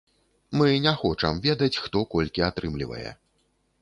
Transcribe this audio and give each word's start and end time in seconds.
Мы 0.61 0.69
не 0.85 0.93
хочам 1.01 1.41
ведаць, 1.45 1.81
хто 1.83 2.03
колькі 2.15 2.47
атрымлівае. 2.49 3.07